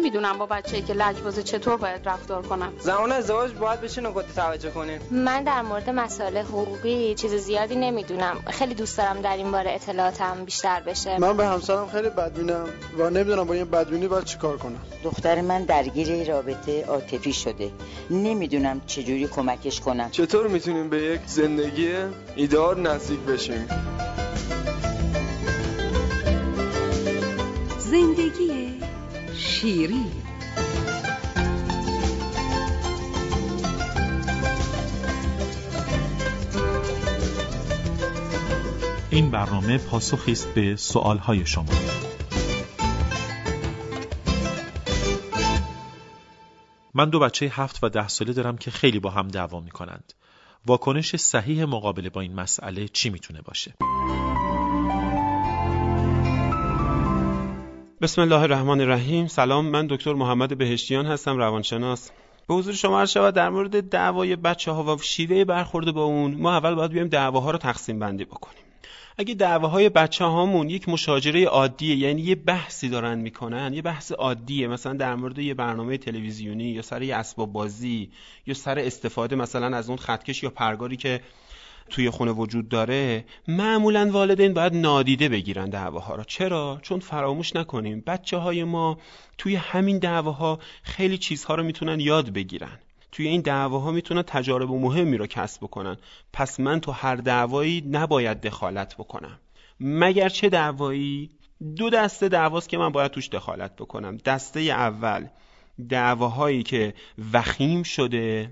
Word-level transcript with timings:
نمی‌دونم 0.00 0.38
با 0.38 0.46
بچه 0.46 0.80
که 0.80 0.92
لجبازه 0.92 1.42
چطور 1.42 1.76
باید 1.76 2.08
رفتار 2.08 2.42
کنم. 2.42 2.72
زمان 2.78 3.12
ازدواج 3.12 3.52
باید 3.52 3.80
بشه 3.80 4.00
نکات 4.00 4.34
توجه 4.34 4.70
کنیم؟ 4.70 5.00
من 5.10 5.44
در 5.44 5.62
مورد 5.62 5.90
مسائل 5.90 6.36
حقوقی 6.36 7.14
چیز 7.14 7.34
زیادی 7.34 7.76
نمی‌دونم. 7.76 8.36
خیلی 8.50 8.74
دوست 8.74 8.98
دارم 8.98 9.20
در 9.20 9.36
این 9.36 9.50
باره 9.50 9.72
اطلاعاتم 9.72 10.44
بیشتر 10.44 10.80
بشه. 10.80 11.18
من 11.18 11.36
به 11.36 11.46
همسرم 11.46 11.88
خیلی 11.88 12.08
بدبینم 12.08 12.66
و 12.98 13.10
نمی‌دونم 13.10 13.44
با 13.44 13.54
این 13.54 13.64
بدبینی 13.64 14.08
باید 14.08 14.24
چیکار 14.24 14.56
کنم. 14.56 14.80
دختر 15.04 15.40
من 15.40 15.64
درگیر 15.64 16.28
رابطه 16.32 16.84
عاطفی 16.84 17.32
شده. 17.32 17.70
نمی‌دونم 18.10 18.80
چجوری 18.86 19.28
کمکش 19.28 19.80
کنم. 19.80 20.10
چطور 20.10 20.46
می‌تونیم 20.48 20.88
به 20.88 21.02
یک 21.02 21.20
زندگی 21.26 21.90
ایدار 22.36 22.80
نزدیک 22.80 23.20
بشیم؟ 23.20 23.68
شیری 29.60 30.04
این 39.10 39.30
برنامه 39.30 39.78
پاسخی 39.78 40.32
است 40.32 40.54
به 40.54 40.76
سوالهای 40.76 41.46
شما 41.46 41.64
من 46.94 47.10
دو 47.10 47.18
بچه 47.18 47.46
هفت 47.46 47.84
و 47.84 47.88
ده 47.88 48.08
ساله 48.08 48.32
دارم 48.32 48.56
که 48.56 48.70
خیلی 48.70 48.98
با 48.98 49.10
هم 49.10 49.28
دعوا 49.28 49.60
می 49.60 49.70
کنند. 49.70 50.12
واکنش 50.66 51.16
صحیح 51.16 51.64
مقابله 51.64 52.10
با 52.10 52.20
این 52.20 52.34
مسئله 52.34 52.88
چی 52.88 53.10
می‌تونه 53.10 53.42
باشه؟ 53.42 53.74
بسم 58.02 58.22
الله 58.22 58.40
الرحمن 58.40 58.80
الرحیم. 58.80 59.26
سلام 59.26 59.66
من 59.66 59.86
دکتر 59.86 60.12
محمد 60.12 60.58
بهشتیان 60.58 61.06
هستم 61.06 61.36
روانشناس. 61.36 62.10
به 62.48 62.54
حضور 62.54 62.74
شما 62.74 63.00
عرض 63.00 63.10
شود 63.10 63.34
در 63.34 63.50
مورد 63.50 63.88
دعوای 63.88 64.36
بچه 64.36 64.70
ها 64.70 64.96
و 64.96 64.98
شیوه 65.02 65.44
برخورد 65.44 65.92
با 65.92 66.04
اون 66.04 66.34
ما 66.34 66.56
اول 66.56 66.74
باید 66.74 66.90
بیایم 66.90 67.08
دعواها 67.08 67.50
رو 67.50 67.58
تقسیم 67.58 67.98
بندی 67.98 68.24
بکنیم. 68.24 68.62
اگه 69.18 69.34
دعواهای 69.34 69.88
بچه 69.88 70.24
هامون 70.24 70.70
یک 70.70 70.88
مشاجره 70.88 71.44
عادیه 71.44 71.96
یعنی 71.96 72.22
یه 72.22 72.34
بحثی 72.34 72.88
دارن 72.88 73.18
می‌کنن 73.18 73.74
یه 73.74 73.82
بحث 73.82 74.12
عادیه 74.12 74.68
مثلا 74.68 74.92
در 74.92 75.14
مورد 75.14 75.38
یه 75.38 75.54
برنامه 75.54 75.98
تلویزیونی 75.98 76.64
یا 76.64 76.82
سر 76.82 77.02
یه 77.02 77.16
اسباب 77.16 77.52
بازی 77.52 78.10
یا 78.46 78.54
سر 78.54 78.78
استفاده 78.78 79.36
مثلا 79.36 79.76
از 79.76 79.88
اون 79.88 79.98
خطکش 79.98 80.42
یا 80.42 80.50
پرگاری 80.50 80.96
که 80.96 81.20
توی 81.90 82.10
خونه 82.10 82.32
وجود 82.32 82.68
داره 82.68 83.24
معمولا 83.48 84.10
والدین 84.12 84.54
باید 84.54 84.76
نادیده 84.76 85.28
بگیرن 85.28 85.70
دعواها 85.70 86.14
را 86.14 86.24
چرا؟ 86.24 86.78
چون 86.82 87.00
فراموش 87.00 87.56
نکنیم 87.56 88.02
بچه 88.06 88.36
های 88.36 88.64
ما 88.64 88.98
توی 89.38 89.56
همین 89.56 89.98
دعواها 89.98 90.58
خیلی 90.82 91.18
چیزها 91.18 91.54
رو 91.54 91.62
می‌تونن 91.62 92.00
یاد 92.00 92.30
بگیرن. 92.30 92.78
توی 93.12 93.28
این 93.28 93.40
دعواها 93.40 93.90
می‌تونن 93.90 94.22
تجارب 94.22 94.70
مهمی 94.70 95.16
رو 95.16 95.26
کسب 95.26 95.60
بکنن. 95.62 95.96
پس 96.32 96.60
من 96.60 96.80
تو 96.80 96.92
هر 96.92 97.16
دعوایی 97.16 97.84
نباید 97.90 98.40
دخالت 98.40 98.94
بکنم. 98.94 99.38
مگر 99.80 100.28
چه 100.28 100.48
دعوایی؟ 100.48 101.30
دو 101.76 101.90
دسته 101.90 102.28
دعواست 102.28 102.68
که 102.68 102.78
من 102.78 102.88
باید 102.88 103.10
توش 103.10 103.28
دخالت 103.28 103.76
بکنم. 103.76 104.16
دسته 104.16 104.60
اول 104.60 105.26
دعواهایی 105.88 106.62
که 106.62 106.94
وخیم 107.32 107.82
شده 107.82 108.50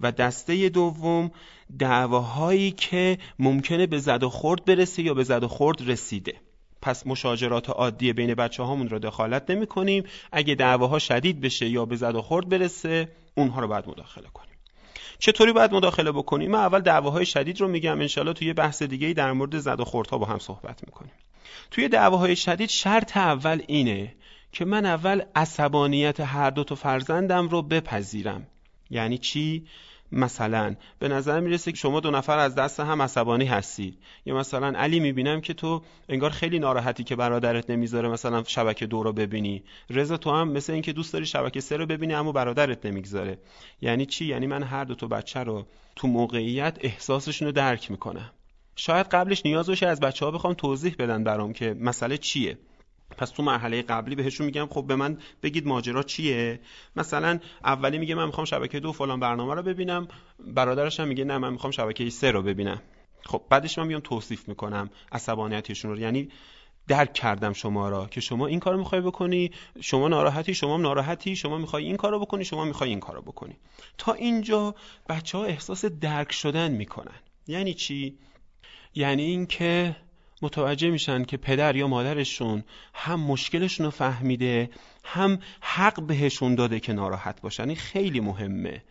و 0.00 0.12
دسته 0.12 0.68
دوم 0.68 1.30
دعواهایی 1.78 2.70
که 2.70 3.18
ممکنه 3.38 3.86
به 3.86 3.98
زد 3.98 4.22
و 4.22 4.28
خورد 4.28 4.64
برسه 4.64 5.02
یا 5.02 5.14
به 5.14 5.24
زد 5.24 5.44
و 5.44 5.48
خورد 5.48 5.90
رسیده. 5.90 6.34
پس 6.82 7.06
مشاجرات 7.06 7.70
عادی 7.70 8.12
بین 8.12 8.34
بچه 8.34 8.62
هامون 8.62 8.88
رو 8.88 8.98
دخالت 8.98 9.50
نمی 9.50 9.66
کنیم 9.66 10.04
اگه 10.32 10.54
دعواها 10.54 10.98
شدید 10.98 11.40
بشه 11.40 11.68
یا 11.68 11.84
به 11.84 11.96
زد 11.96 12.14
و 12.14 12.22
خورد 12.22 12.48
برسه 12.48 13.08
اونها 13.34 13.60
رو 13.60 13.68
باید 13.68 13.88
مداخله 13.88 14.28
کنیم. 14.34 14.56
چطوری 15.18 15.52
باید 15.52 15.74
مداخله 15.74 16.12
بکنیم؟ 16.12 16.50
من 16.50 16.58
اول 16.58 16.80
دعواهای 16.80 17.26
شدید 17.26 17.60
رو 17.60 17.68
میگم. 17.68 18.00
انشالله 18.00 18.32
توی 18.32 18.52
بحث 18.52 18.82
دیگه 18.82 19.12
در 19.12 19.32
مورد 19.32 19.58
زد 19.58 19.80
و 19.80 19.84
خوردها 19.84 20.18
با 20.18 20.26
هم 20.26 20.38
صحبت 20.38 20.84
می‌کنیم. 20.86 21.12
توی 21.70 21.88
دعواهای 21.88 22.36
شدید 22.36 22.68
شرط 22.68 23.16
اول 23.16 23.62
اینه 23.66 24.14
که 24.52 24.64
من 24.64 24.86
اول 24.86 25.22
عصبانیت 25.34 26.20
هر 26.20 26.50
دو 26.50 26.64
تا 26.64 26.74
فرزندم 26.74 27.48
رو 27.48 27.62
بپذیرم. 27.62 28.46
یعنی 28.90 29.18
چی؟ 29.18 29.66
مثلا 30.12 30.74
به 30.98 31.08
نظر 31.08 31.40
می‌رسه 31.40 31.72
که 31.72 31.78
شما 31.78 32.00
دو 32.00 32.10
نفر 32.10 32.38
از 32.38 32.54
دست 32.54 32.80
هم 32.80 33.02
عصبانی 33.02 33.44
هستید. 33.44 33.98
یا 34.26 34.36
مثلا 34.36 34.78
علی 34.78 35.00
می‌بینم 35.00 35.40
که 35.40 35.54
تو 35.54 35.82
انگار 36.08 36.30
خیلی 36.30 36.58
ناراحتی 36.58 37.04
که 37.04 37.16
برادرت 37.16 37.70
نمی‌ذاره 37.70 38.08
مثلا 38.08 38.42
شبکه 38.46 38.86
دو 38.86 39.02
رو 39.02 39.12
ببینی. 39.12 39.62
رضا 39.90 40.16
تو 40.16 40.30
هم 40.30 40.48
مثل 40.48 40.72
اینکه 40.72 40.92
دوست 40.92 41.12
داری 41.12 41.26
شبکه 41.26 41.60
سه 41.60 41.76
رو 41.76 41.86
ببینی 41.86 42.14
اما 42.14 42.32
برادرت 42.32 42.86
نمی‌گذاره. 42.86 43.38
یعنی 43.80 44.06
چی؟ 44.06 44.24
یعنی 44.24 44.46
من 44.46 44.62
هر 44.62 44.84
دو 44.84 44.94
تا 44.94 45.06
بچه 45.06 45.40
رو 45.40 45.66
تو 45.96 46.08
موقعیت 46.08 46.78
احساسشون 46.80 47.46
رو 47.46 47.52
درک 47.52 47.90
می‌کنم. 47.90 48.30
شاید 48.76 49.06
قبلش 49.06 49.46
نیاز 49.46 49.66
باشه 49.66 49.86
از 49.86 50.00
بچه 50.00 50.24
ها 50.24 50.30
بخوام 50.30 50.54
توضیح 50.54 50.94
بدن 50.98 51.24
برام 51.24 51.52
که 51.52 51.76
مسئله 51.80 52.18
چیه. 52.18 52.58
پس 53.18 53.30
تو 53.30 53.42
مرحله 53.42 53.82
قبلی 53.82 54.14
بهشون 54.14 54.46
میگم 54.46 54.66
خب 54.70 54.84
به 54.86 54.96
من 54.96 55.18
بگید 55.42 55.66
ماجرا 55.66 56.02
چیه؟ 56.02 56.60
مثلا 56.96 57.38
اولی 57.64 57.98
میگه 57.98 58.14
من 58.14 58.26
می‌خوام 58.26 58.44
شبکه 58.44 58.80
دو 58.80 58.92
فلان 58.92 59.20
برنامه 59.20 59.54
رو 59.54 59.62
ببینم 59.62 60.08
برادرش 60.46 61.00
هم 61.00 61.08
میگه 61.08 61.24
نه 61.24 61.38
من 61.38 61.52
می‌خوام 61.52 61.70
شبکه 61.70 62.10
سه 62.10 62.30
رو 62.30 62.42
ببینم. 62.42 62.82
خب 63.24 63.42
بعدش 63.50 63.78
من 63.78 63.86
میام 63.86 64.00
توصیف 64.00 64.48
می‌کنم 64.48 64.90
عصبانیتشون 65.12 65.90
رو. 65.90 65.98
یعنی 65.98 66.28
درک 66.88 67.12
کردم 67.12 67.52
شما 67.52 67.88
را 67.88 68.06
که 68.06 68.20
شما 68.20 68.46
این 68.46 68.60
کارو 68.60 68.78
می‌خوای 68.78 69.00
بکنی 69.00 69.50
شما 69.80 70.08
ناراحتی 70.08 70.54
شما 70.54 70.76
ناراحتی 70.76 71.36
شما 71.36 71.58
می‌خوای 71.58 71.84
این 71.84 71.96
کارو 71.96 72.20
بکنی 72.20 72.44
شما 72.44 72.64
می‌خوای 72.64 72.90
این 72.90 73.00
کارو 73.00 73.22
بکنی. 73.22 73.56
تا 73.98 74.12
اینجا 74.12 74.74
بچه 75.08 75.38
ها 75.38 75.44
احساس 75.44 75.84
درک 75.84 76.32
شدن 76.32 76.70
می‌کنن. 76.70 77.20
یعنی 77.46 77.74
چی؟ 77.74 78.18
یعنی 78.94 79.22
اینکه 79.22 79.96
متوجه 80.42 80.90
میشن 80.90 81.24
که 81.24 81.36
پدر 81.36 81.76
یا 81.76 81.88
مادرشون 81.88 82.64
هم 82.94 83.20
مشکلشون 83.20 83.86
رو 83.86 83.90
فهمیده 83.90 84.70
هم 85.04 85.38
حق 85.60 86.02
بهشون 86.02 86.54
داده 86.54 86.80
که 86.80 86.92
ناراحت 86.92 87.40
باشن. 87.40 87.68
این 87.68 87.76
خیلی 87.76 88.20
مهمه 88.20 88.82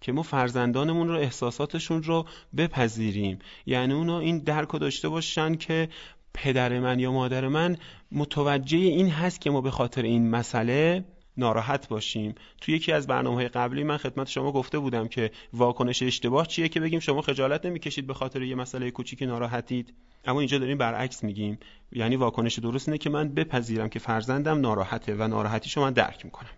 که 0.00 0.12
ما 0.12 0.22
فرزندانمون 0.22 1.08
رو 1.08 1.14
احساساتشون 1.14 2.02
رو 2.02 2.26
بپذیریم. 2.56 3.38
یعنی 3.66 3.92
اونا 3.92 4.18
این 4.18 4.38
درک 4.38 4.68
رو 4.68 4.78
داشته 4.78 5.08
باشن 5.08 5.54
که 5.54 5.88
پدر 6.34 6.80
من 6.80 6.98
یا 6.98 7.12
مادر 7.12 7.48
من 7.48 7.76
متوجه 8.12 8.78
این 8.78 9.10
هست 9.10 9.40
که 9.40 9.50
ما 9.50 9.60
به 9.60 9.70
خاطر 9.70 10.02
این 10.02 10.30
مسئله 10.30 11.04
ناراحت 11.36 11.88
باشیم. 11.88 12.34
تو 12.60 12.72
یکی 12.72 12.92
از 12.92 13.06
برنامه 13.06 13.48
قبلی 13.48 13.84
من 13.84 13.96
خدمت 13.96 14.28
شما 14.28 14.52
گفته 14.52 14.78
بودم 14.78 15.08
که 15.08 15.30
واکنش 15.52 16.02
اشتباه 16.02 16.46
چیه 16.46 16.68
که 16.68 16.80
بگیم 16.80 17.00
شما 17.00 17.22
خجالت 17.22 17.66
نمی‌کشید 17.66 18.06
به 18.06 18.14
خاطر 18.14 18.42
یه 18.42 18.54
مسئله 18.54 18.90
کوچیکی 18.90 19.26
ناراحتید. 19.26 19.94
اما 20.24 20.40
اینجا 20.40 20.58
داریم 20.58 20.78
برعکس 20.78 21.24
میگیم. 21.24 21.58
یعنی 21.92 22.16
واکنش 22.16 22.58
درست 22.58 22.88
اینه 22.88 22.98
که 22.98 23.10
من 23.10 23.28
بپذیرم 23.28 23.88
که 23.88 23.98
فرزندم 23.98 24.60
ناراحته 24.60 25.14
و 25.14 25.28
ناراحتیشو 25.28 25.80
من 25.80 25.92
درک 25.92 26.24
می‌کنم. 26.24 26.50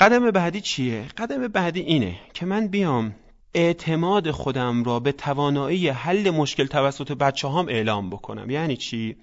قدم 0.00 0.30
بعدی 0.30 0.60
چیه؟ 0.60 1.04
قدم 1.16 1.48
بعدی 1.48 1.80
اینه 1.80 2.14
که 2.34 2.46
من 2.46 2.68
بیام 2.68 3.14
اعتماد 3.54 4.30
خودم 4.30 4.84
را 4.84 5.00
به 5.00 5.12
توانایی 5.12 5.88
حل 5.88 6.30
مشکل 6.30 6.66
توسط 6.66 7.12
بچه 7.12 7.48
هم 7.48 7.68
اعلام 7.68 8.10
بکنم. 8.10 8.50
یعنی 8.50 8.76
چی؟ 8.76 9.16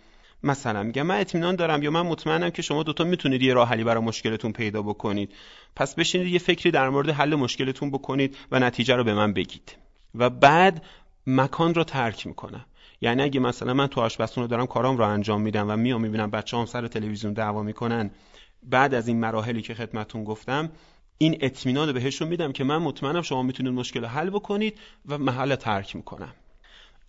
مثلا 0.43 0.83
میگم 0.83 1.01
من 1.01 1.19
اطمینان 1.19 1.55
دارم 1.55 1.83
یا 1.83 1.91
من 1.91 2.01
مطمئنم 2.01 2.49
که 2.49 2.61
شما 2.61 2.83
دوتا 2.83 3.03
می‌تونید 3.03 3.41
یه 3.41 3.53
راه 3.53 3.69
حلی 3.69 3.83
برای 3.83 4.03
مشکلتون 4.03 4.51
پیدا 4.51 4.81
بکنید. 4.81 5.31
پس 5.75 5.95
بشینید 5.95 6.27
یه 6.27 6.39
فکری 6.39 6.71
در 6.71 6.89
مورد 6.89 7.09
حل 7.09 7.35
مشکلتون 7.35 7.91
بکنید 7.91 8.37
و 8.51 8.59
نتیجه 8.59 8.95
رو 8.95 9.03
به 9.03 9.13
من 9.13 9.33
بگید. 9.33 9.75
و 10.15 10.29
بعد 10.29 10.85
مکان 11.27 11.73
رو 11.73 11.83
ترک 11.83 12.27
می‌کنم. 12.27 12.65
یعنی 13.01 13.21
اگه 13.21 13.39
مثلا 13.39 13.73
من 13.73 13.87
تو 13.87 14.01
آشپزخونه 14.01 14.47
دارم 14.47 14.65
کارام 14.65 14.97
رو 14.97 15.03
انجام 15.03 15.41
میدم 15.41 15.69
و 15.69 15.75
میام 15.75 16.01
می‌بینم 16.01 16.29
بچه 16.29 16.57
هم 16.57 16.65
سر 16.65 16.87
تلویزیون 16.87 17.33
دعوا 17.33 17.63
می‌کنن 17.63 18.11
بعد 18.63 18.93
از 18.93 19.07
این 19.07 19.19
مراحلی 19.19 19.61
که 19.61 19.73
خدمتون 19.73 20.23
گفتم 20.23 20.71
این 21.17 21.37
اطمینان 21.41 21.91
بهشون 21.91 22.27
میدم 22.27 22.51
که 22.51 22.63
من 22.63 22.77
مطمئنم 22.77 23.21
شما 23.21 23.43
می‌تونید 23.43 23.73
مشکل 23.73 24.05
حل 24.05 24.29
بکنید 24.29 24.77
و 25.05 25.17
محل 25.17 25.55
ترک 25.55 25.95
می‌کنم. 25.95 26.33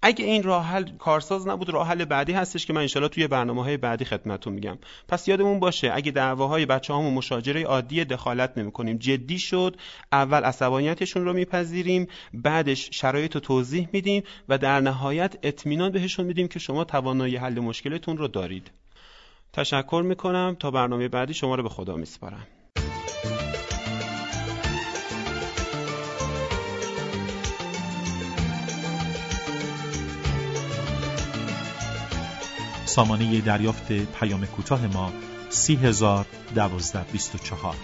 اگه 0.03 0.25
این 0.25 0.43
راه 0.43 0.67
حل 0.67 0.85
کارساز 0.99 1.49
نبود 1.49 1.71
راه 1.71 1.89
حل 1.89 2.05
بعدی 2.05 2.33
هستش 2.33 2.67
که 2.67 2.73
من 2.73 2.81
انشالله 2.81 3.09
توی 3.09 3.27
برنامه 3.27 3.65
های 3.65 3.77
بعدی 3.77 4.05
خدمتتون 4.05 4.53
میگم. 4.53 4.79
پس 5.09 5.29
یادمون 5.29 5.61
باشه 5.61 5.91
اگه 5.95 6.13
دعواهای 6.13 6.67
بچه 6.67 6.95
همون 6.95 7.15
مشاجره 7.15 7.65
عادی 7.65 8.05
دخالت 8.05 8.59
نمی 8.59 8.73
کنیم 8.73 8.97
جدی 8.99 9.39
شد 9.39 9.77
اول 10.13 10.45
عصبانیتشون 10.45 11.25
رو 11.25 11.33
میپذیریم 11.33 12.07
بعدش 12.35 12.89
شرایط 12.93 13.35
رو 13.35 13.41
توضیح 13.41 13.89
میدیم 13.93 14.23
و 14.49 14.59
در 14.59 14.81
نهایت 14.81 15.37
اطمینان 15.43 15.93
بهشون 15.93 16.27
میدیم 16.27 16.49
که 16.49 16.59
شما 16.59 16.85
توانایی 16.85 17.37
حل 17.37 17.61
مشکلتون 17.61 18.17
رو 18.17 18.29
دارید. 18.29 18.71
تشکر 19.53 20.03
می‌کنم. 20.07 20.57
تا 20.61 20.71
برنامه 20.71 21.09
بعدی 21.09 21.35
شما 21.35 21.55
رو 21.55 21.63
به 21.63 21.69
خدا 21.69 21.97
میسپارم. 21.97 22.47
سامانه 32.91 33.41
دریافت 33.41 33.93
پیام 33.93 34.47
کوتاه 34.47 34.87
ما 34.87 35.13
سی 35.51 35.77
هزار 35.77 36.27
دوازده 36.55 37.05
بیست 37.13 37.35
و 37.35 37.39
چهار. 37.39 37.77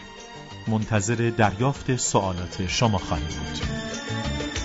منتظر 0.69 1.33
دریافت 1.37 1.97
سوالات 1.97 2.67
شما 2.67 2.99
خواهیم 2.99 3.27
بود. 3.27 4.56